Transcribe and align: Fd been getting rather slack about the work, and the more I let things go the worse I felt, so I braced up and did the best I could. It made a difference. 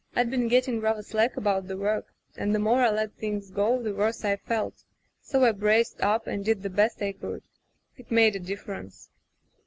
Fd 0.17 0.31
been 0.31 0.47
getting 0.47 0.81
rather 0.81 1.03
slack 1.03 1.37
about 1.37 1.67
the 1.67 1.77
work, 1.77 2.07
and 2.35 2.55
the 2.55 2.59
more 2.59 2.79
I 2.81 2.89
let 2.89 3.13
things 3.17 3.51
go 3.51 3.79
the 3.79 3.93
worse 3.93 4.25
I 4.25 4.35
felt, 4.37 4.83
so 5.21 5.43
I 5.43 5.51
braced 5.51 6.01
up 6.01 6.25
and 6.25 6.43
did 6.43 6.63
the 6.63 6.71
best 6.71 7.03
I 7.03 7.11
could. 7.11 7.43
It 7.97 8.09
made 8.09 8.35
a 8.35 8.39
difference. 8.39 9.11